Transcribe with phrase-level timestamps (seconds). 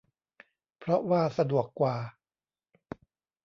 [0.77, 1.95] เพราะว่าสะดวกกว่า